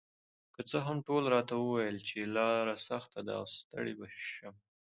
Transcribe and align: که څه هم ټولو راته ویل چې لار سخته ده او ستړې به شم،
که 0.55 0.61
څه 0.69 0.77
هم 0.87 0.97
ټولو 1.07 1.27
راته 1.35 1.53
ویل 1.57 1.97
چې 2.09 2.17
لار 2.35 2.65
سخته 2.87 3.19
ده 3.27 3.33
او 3.39 3.45
ستړې 3.57 3.93
به 3.99 4.07
شم، 4.33 4.55